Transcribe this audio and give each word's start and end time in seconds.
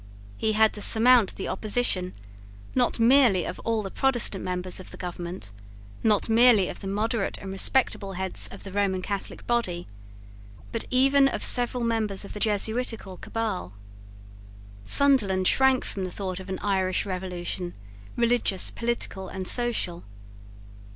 He 0.35 0.53
had 0.53 0.73
to 0.73 0.81
surmount 0.81 1.35
the 1.35 1.47
opposition, 1.47 2.15
not 2.73 2.99
merely 2.99 3.45
of 3.45 3.59
all 3.59 3.83
the 3.83 3.91
Protestant 3.91 4.43
members 4.43 4.79
of 4.79 4.89
the 4.89 4.97
government, 4.97 5.51
not 6.01 6.27
merely 6.27 6.69
of 6.69 6.79
the 6.79 6.87
moderate 6.87 7.37
and 7.37 7.51
respectable 7.51 8.13
heads 8.13 8.47
of 8.47 8.63
the 8.63 8.71
Roman 8.71 9.03
Catholic 9.03 9.45
body, 9.45 9.85
but 10.71 10.85
even 10.89 11.27
of 11.27 11.43
several 11.43 11.83
members 11.83 12.25
of 12.25 12.33
the 12.33 12.39
jesuitical 12.39 13.15
cabal. 13.17 13.73
Sunderland 14.83 15.47
shrank 15.47 15.85
from 15.85 16.03
the 16.03 16.11
thought 16.11 16.39
of 16.39 16.49
an 16.49 16.57
Irish 16.63 17.05
revolution, 17.05 17.75
religious, 18.17 18.71
political, 18.71 19.29
and 19.29 19.47
social. 19.47 20.03